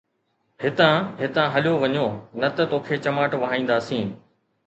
[0.61, 2.07] ھتان ھتان ھليو وڃو
[2.41, 4.07] نه ته توکي چماٽ وهائينداسين